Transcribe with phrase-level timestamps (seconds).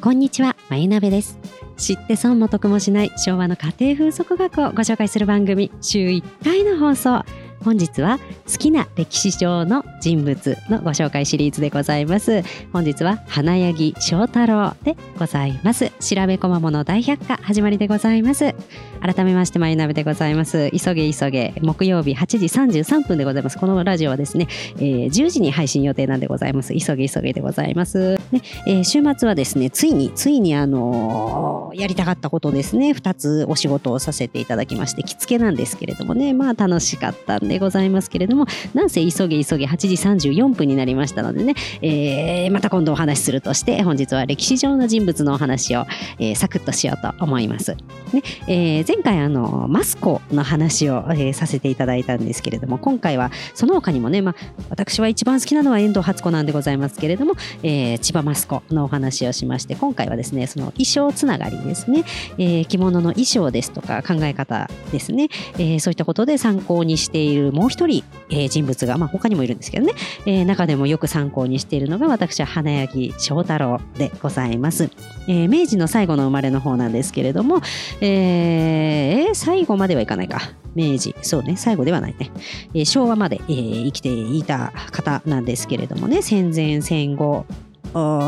[0.00, 1.38] こんにちは、まゆなべです。
[1.80, 7.24] 知って損も得もしない昭和の家庭風俗学をご紹介する番組、週1回の放送。
[7.64, 8.18] 本日は
[8.50, 12.42] 好きな歴史上の人物のご紹介シリーズでございます。
[12.72, 15.90] 本日は花柳翔太郎でございます。
[16.00, 18.54] 調べこまもの大百科始まりでございます。
[19.02, 20.70] 改めましてまゆなべでございます。
[20.70, 21.52] 急げ急げ。
[21.60, 22.46] 木曜日8時
[22.80, 23.58] 33分でございます。
[23.58, 26.74] このラジオはですね、えー、10時に配信予定なんでございます。
[26.74, 28.18] 急げ急げでございます。
[28.32, 32.90] ね、えー、週末はですねついについにあのー、やりたかったことですね。
[32.90, 36.32] 2つお仕事をさせていただきまして着付けなんですけれどもね。
[36.32, 39.88] まあ楽しかったんでございますけれどもなんせ急げ急げ8時
[40.28, 45.86] 34分になりましたのでね、えー、また今度お話しするとして本日は歴史上の人物のお話を、
[46.18, 47.76] えー、サクッとしようと思います。
[48.12, 48.22] ね。
[48.46, 54.34] えー、前回あのマスコの話を、えー、させていただいたんですけれども今回はその他にもね、まあ、
[54.68, 62.04] 私は一番好きなのは遠藤初子なんでございますけれども、えー、千葉マスコのお話をしまして今回はですねその衣装つながりですね、
[62.38, 69.92] えー、着物の衣装ですとか考え方ですね、えー、そういったことで参考にしているもう一人、えー、人物が、まあ、他にもいるんですけどね、
[70.26, 74.90] えー、中でもよく参考にしているのが私は花柳翔太郎でございます、
[75.28, 77.60] えー、明治の最後の生まれの方なんですけれども、
[78.00, 80.40] えー、最後まではいかないか。
[80.74, 81.14] 明治。
[81.22, 82.30] そうね最後ではないね、
[82.74, 86.22] えー、昭和まで、えー、生きていた方なんですけれどもね。
[86.22, 87.44] 戦前戦後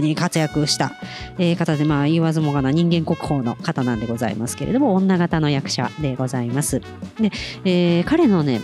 [0.00, 0.92] に活躍した、
[1.38, 6.80] え方で、まあ、言わずもがな人間国宝の方なんでございますけれども、女型の役者でございます。
[7.20, 7.30] で、
[7.64, 8.60] えー、彼のね、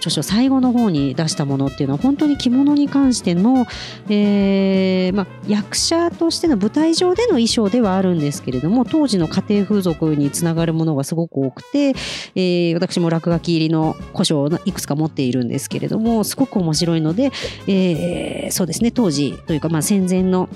[0.00, 3.66] 著書最後の方に出したものっていうのは本当に着物に関しての、
[4.08, 11.94] えーま、役者としての舞台上での衣装ではあるんですけれども当時の家庭風俗につながるものがすごく多くて、
[12.34, 17.30] えー、私も落書き入りの古書をいくつか持っているんですけれどもすごく面白いので、
[17.66, 20.48] えー、そうですね当時というかまあ戦前の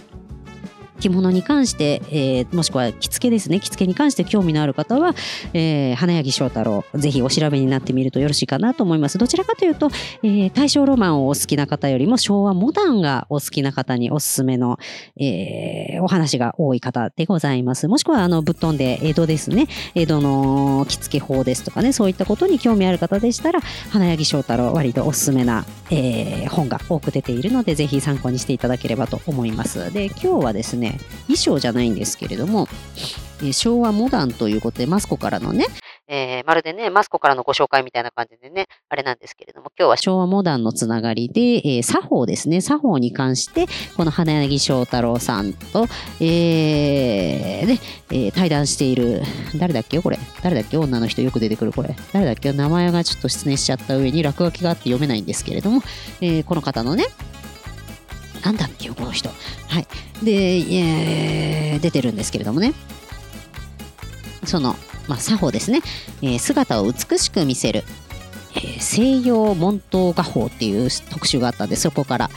[1.01, 3.61] 着物に関して、えー、もしくは着付けですね。
[3.61, 5.15] 着付けに関して興味のある方は、
[5.53, 9.19] えー、花柳翔太郎ぜひお調べになってみるとよろしいかなと思います。
[9.19, 9.91] どちらかというと、
[10.23, 14.79] えー、大正ロマンをお好きな方よりも昭和モダンがお好きな方におすすめの、
[15.17, 17.89] えー、お話が多い方でございます。
[17.89, 19.67] もしくはあのぶっ飛んで江戸ですね。
[19.95, 21.93] 江戸の着付け法ですとかね。
[21.93, 29.93] そういったことに興味ある方でしたら花柳翔太郎割とおすすめな、えー、本が多く出ているのでぜひ参考にしていただければと思います。
[29.93, 30.84] で今日はですね
[31.27, 32.69] 衣装じゃないんですけれども、
[33.41, 35.67] えー、昭和モダンということで、マスコからのね、
[36.07, 45.87] えー、まるでね、マスコからのご紹介みたいな感じでね、あれなんですけれども、今日は昭和モダンのつながりで、えー、作法ですね、作法に関して、この花柳翔太郎さんと、
[46.21, 47.81] えー、ね、
[48.11, 49.23] えー、対談している、
[49.57, 50.01] 誰だっけ？
[50.03, 50.19] これ。
[50.43, 50.77] 誰だっけ？
[50.77, 51.97] 女の人よく出てくるこれ。
[52.13, 52.53] 誰だっけ？
[52.53, 55.81] 名前がちょっと失念しちゃった上に落書きがあって読めないんですけれども、
[56.21, 57.07] えー、この方のね、
[58.45, 58.89] なんだっけ？
[58.89, 59.31] よ、この人。
[59.31, 59.87] はい。
[60.23, 62.73] で、えー、出てるんですけれどもね。
[64.45, 64.77] その、
[65.09, 65.81] まあ、作法ですね。
[66.23, 67.85] えー、姿を美しく見せる。
[68.55, 72.31] えー、西洋門頭画法っていう特集があったんで、そこから、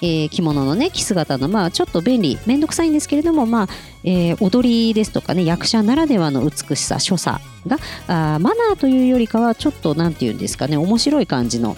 [0.00, 3.68] えー、着物のね着姿のまあちょっと便利めんどくさいんですけれどもまあ、
[4.04, 11.76] えー、踊りですとかね役者ならではの美しさ所作があマナーというよりかはちょっと何て言うんですかね面白い感じの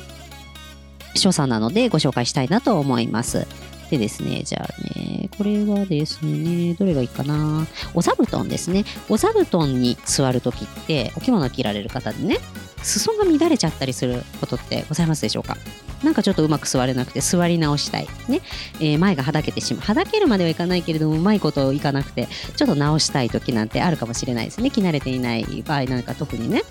[1.15, 3.47] 所作なのでご紹介したいなと思います。
[3.91, 7.67] でですね、じゃあね、これはですね、どれがいいかな。
[7.95, 8.85] お座布団ですね。
[9.09, 12.39] お座布団に座るときって、お着物着られる方でね、
[12.83, 15.57] 裾が乱れちゃったりすることってございますでしょうか？
[16.03, 18.09] なんかちょっとうまく座れなくて座り直したい。
[18.29, 18.41] ね。
[18.81, 19.87] えー、前がはだけてしまう。
[19.87, 24.71] はだけるまではいかないけれども、うまいこといかなくて、ちょっと直したい時なんてあるかもしれないですね。
[24.71, 26.63] 着慣れていない場合なんか特にね。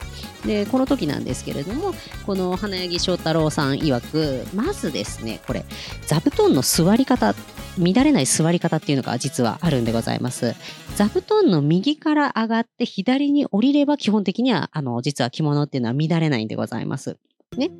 [0.46, 1.94] で、この時なんですけれども、
[2.26, 5.66] この花柳翔太郎さん曰く、まずですね、これ、
[6.08, 7.36] 座布団の座り方、
[7.78, 10.56] 乱れない座り方っていうのが実はあるんでございます。
[10.96, 17.18] 座布団の右から上がって左に降りれば基本的には、あの、実は着物っていうのは乱れないんでございます。
[17.58, 17.72] ね。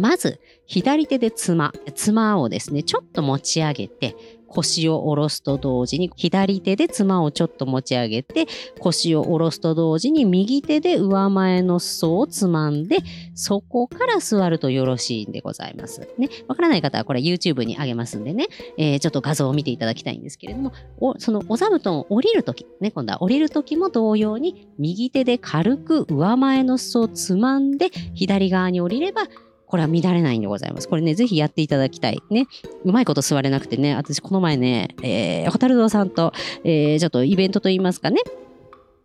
[0.00, 4.16] まず、左手でつま、つまをですね、ちょっと持ち上げて、
[4.50, 8.46] 腰を下ろすと同時に、左手でつまをちょっと持ち上げて、
[8.80, 12.98] 腰を下ろすと同時に、右手で上前の裾をつまんで、
[13.34, 16.00] そこから座るとよろしいんでございます。
[16.18, 16.28] ね。
[16.48, 29.22] わからない方はこれ YouTube にあげますんでね、えー、ちょっと画像を見ていただきたいんですけれども、おそのお座布団を降りるとき、ね、今度は降りるときも同様に、右手で軽く上前の裾をつまんで、左側に降りれば、
[29.70, 30.88] これは乱れないんでございます。
[30.88, 32.20] これね、ぜひやっていただきたい。
[32.28, 32.46] ね。
[32.84, 36.32] うまいこと座れなくてね、私この前ね、えー、ホタル堂さんと、
[36.64, 38.20] えー、ちょっとイベントといいますかね、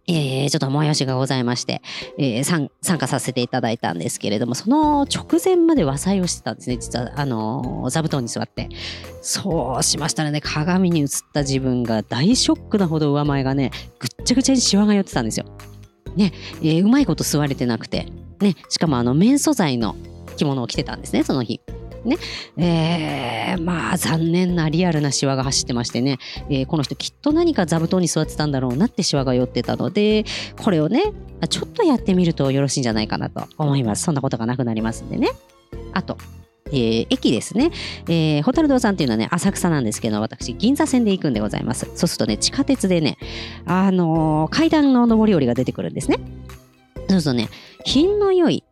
[0.07, 1.81] えー、ちょっと催しがございまして、
[2.17, 8.69] えー、参加させていただいたんですけれども、その直前まで和裁をしてたんですね、実は、あのー、座布団に座って。
[9.21, 15.45] そうしましたらね、鏡に映った自分が大ショックなほど上前がね、ぐっちゃぐちゃにシワが寄ってたんですよ。
[16.15, 18.07] ね、えー、うまいこと座れてなくて、
[18.41, 19.95] ね、しかもあの、綿素材の
[20.35, 21.61] 着物を着てたんですね、その日。
[22.05, 22.17] ね。
[22.57, 30.25] えー、まあ残念なリアルなシワが走ってましてね、えー、この人きっと何か座布団に座ってたんだろうなってシワが寄ってたので、
[30.61, 31.13] これをね、
[31.49, 34.03] ちょっとやってみるとよろしいんじゃないかなと思います。
[34.03, 35.29] そんなことがなくなりますんでね。
[35.93, 36.17] あと、
[36.71, 37.71] えー、駅ですね。
[38.07, 41.89] えー、ホタル堂さんっていうのはね、浅草なんですけど、私、銀座線で行くんでございます。
[41.95, 43.17] そうするとね、地下鉄でね、
[43.65, 46.17] あのー、階段の上り下りが出てくるんですね。
[47.07, 47.49] そうするとね、
[47.83, 48.63] 品の良い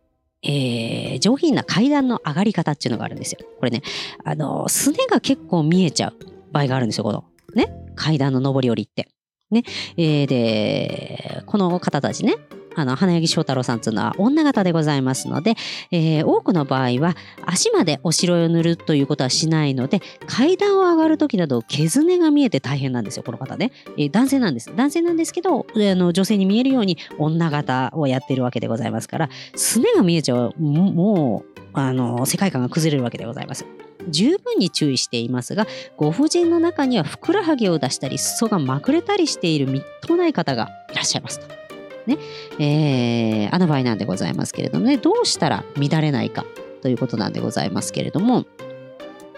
[0.44, 3.38] えー、上品な階段の上がり方っていうのがあるんですよ。
[3.58, 3.82] これね、
[4.24, 6.14] あの、すねが結構見えちゃう
[6.52, 7.24] 場合があるんですよ、この、
[7.54, 9.08] ね、階段の上り下りって。
[9.50, 9.62] ね、
[9.96, 12.34] えー、で、この方たちね、
[12.76, 15.54] あの、花柳翔太郎さんというのは女型でございますので、
[15.90, 23.72] えー、多くの場合は足までお白を塗るということはしないので、階段を上がるときなど、毛ずねが見えて大変なんですよ、この方ね。
[23.96, 24.74] えー、男性なんです。
[24.74, 33.66] 男性なんですけど、あの女性に見えるように女型をやってるわけでございますから、すねが見えちゃう、もう、あの、世界観が崩れるわけでございます。
[34.08, 35.66] 十分に注意していますが、
[35.96, 41.63] ご婦人の中にはふくらはぎを出したり、裾がまくれたりしているみっともない方がいらっしゃいますと。
[42.06, 42.18] ね、
[42.58, 46.44] えー、あの場合なんでございますけれどもね、どうしたら乱れないか
[46.82, 48.44] ということなんでございますけれども、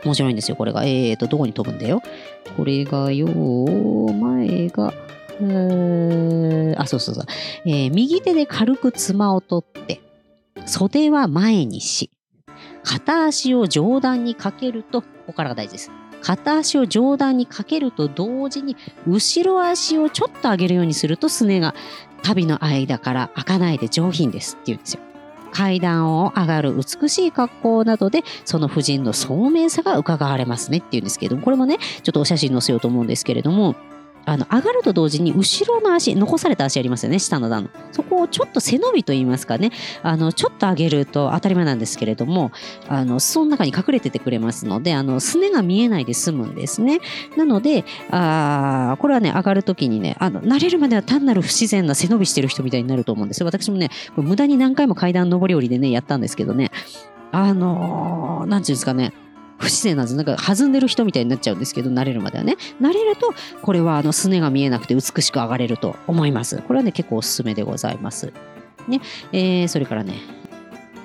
[0.05, 0.85] 面白いんですよ、これが。
[0.85, 2.03] えーと、どこに飛ぶんだよ。
[2.57, 4.93] これがよ、前が、
[5.41, 7.25] えー、あ、そうそうそう。
[7.65, 10.01] えー、右手で軽く妻を取って、
[10.65, 12.11] 袖は前にし、
[12.83, 15.91] 片足を上段にかけると、ここからが大事です。
[16.27, 18.77] 片足を上段にかけると同時に
[19.07, 21.73] 後ろ足をちょっと上げるようにするとすねが
[22.25, 25.01] 旅の間から開かないで上品ですって言うんですよ。
[25.53, 33.77] 階段を上がる美しい格好などでその婦人の聡明さが伺われますねっていうんですけどもこれもねちょっとお写真載せようと思うんですけれども
[34.27, 37.19] あの上がると同時に後ろの足残された足ありますよね。
[37.19, 37.71] 下の段の。
[37.93, 39.71] そこをちょっと背伸びと言いますかね。
[40.03, 42.51] あのちょっと上げると当たり前なんですけれども
[42.89, 47.01] あの裾の中に隠れててくれますのであのすねが見えないで済むんですね。
[47.37, 53.47] なのであこれはね上がるときにねあの慣れるまでは単なる不自然な背伸びしてる人みたいになると思うんですよ。
[53.47, 56.73] 私もね無駄に何回も階段上り下りでねやったんですけどね。
[57.33, 59.13] あのー、なんていうんですかね。
[59.59, 60.17] 不自然なんです。
[60.17, 62.57] なんか弾んでる人みたいになっちゃうんですけど、慣れるまではね。
[62.81, 66.59] 慣れると、これはあの、すねが見えなくて美しく上がれると思います。
[66.63, 68.33] これはね、結構おすすめでございます。
[68.89, 69.01] ね。
[69.33, 70.15] えー、それからね、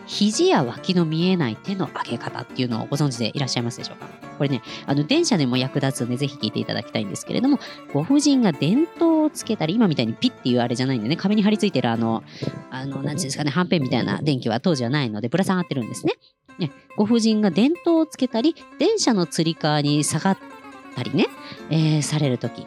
[0.06, 4.08] 肘や脇の見えない手の上げ方っていうのをご存知でいらっしゃいますでしょうか？
[4.38, 7.60] これね、あの、電車でも役立つので、ぜひ聞いていただきたいんですけれども、
[7.94, 12.24] ご婦人が電灯をつけたり、今みたいにピッっていうあれじゃないんでね、壁に貼り付いてるあの、
[12.72, 16.14] あの、なんていうんですかね、はんぺんみたいな電気は当時はないので、ぶら下がってるんですね。
[16.62, 20.38] ね、ご婦人が電灯をつけたり、電車のつり革に下がっ
[20.96, 21.28] たりね、
[21.70, 22.66] えー、されるとき、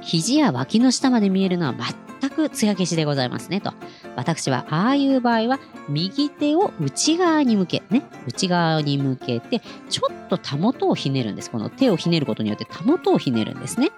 [0.00, 1.74] 肘や脇の下まで見えるのは
[2.20, 3.72] 全く艶消しでございますねと。
[4.16, 5.58] 私はああいう場合は
[5.88, 11.50] 右手を内側に向け、ね、内側に向けてちょっとたもとをひねるんです。
[11.50, 13.90] この手をひねることによってたもとをひねるんですね。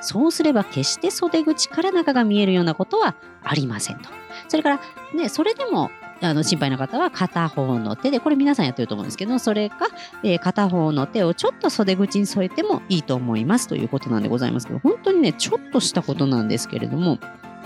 [0.00, 4.08] そうすれば決して袖口から中が見えるようなことはありませんと。
[4.48, 4.80] それから
[5.14, 5.90] ね、それでも
[6.22, 9.88] あの心配な方は片方の手で、これ皆さんやってると思うんですけど、それか、
[10.22, 17.18] えー、片方の手をちょっと袖口に添えてもいいと思いますということなんでございますけど、本当にね、ちょっとしたことなんですけれども、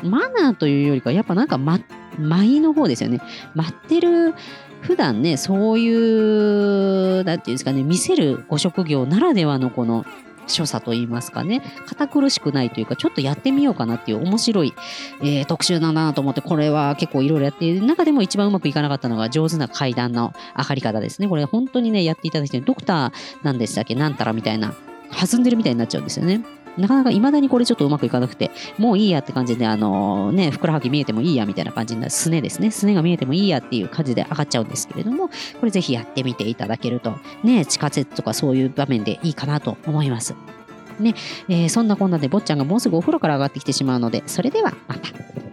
[0.03, 1.79] マナーというよりか、やっぱなんか、ま、
[2.19, 3.21] 舞の方ですよね。
[3.55, 4.35] 待ってる、
[4.81, 10.05] 普段ね、そういう、なんていうんですかね、見せるご職業ならではのこの、
[10.47, 14.75] 所作といいますかね、堅苦しくないというか、ちょっとやってみようかなっていう面白い、
[15.21, 21.29] えー、特集だなと思って、これは結構いろいろやっている中でも一番うまくいかなかったのが上手な階段の上がり方ですね。
[21.29, 22.63] これ本当にね、やっていただきたい。
[22.63, 23.95] ドクターなんでしたっけ？
[23.95, 24.75] なんたらみたいな、
[25.11, 26.43] 弾んでるみたいになっちゃうんですよね。
[26.79, 32.71] なかなか未だにこれちょっとうまくいかなくて、もういいやって感じで、あのね、ふくらはぎ見えてもいいやみたいな感じなすねですね。
[32.71, 35.35] すねが見えてもいいやっていう感じで上がっちゃうんですけれども、こ
[35.65, 40.35] れぜひやってみていただけると、ね、地下鉄とかそういう場面でいいかなと思います。
[40.99, 41.15] ね、
[41.49, 45.50] えー、そんなこんなで坊ちゃんがもうすぐお風呂から上がってきてしまうので、それではまた。